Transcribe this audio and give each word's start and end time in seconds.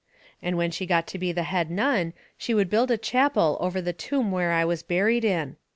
And 0.41 0.57
when 0.57 0.71
she 0.71 0.87
got 0.87 1.05
to 1.09 1.19
be 1.19 1.31
the 1.31 1.43
head 1.43 1.69
nun 1.69 2.13
she 2.35 2.55
would 2.55 2.71
build 2.71 2.89
a 2.89 2.97
chapel 2.97 3.55
over 3.59 3.79
the 3.83 3.93
tomb 3.93 4.31
where 4.31 4.51
I 4.51 4.65
was 4.65 4.81
buried 4.81 5.23
in. 5.23 5.57